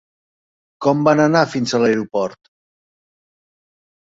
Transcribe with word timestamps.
Com 0.85 1.03
van 1.07 1.21
anar 1.25 1.43
fins 1.51 1.75
a 1.75 1.83
l'aeroport? 1.83 2.51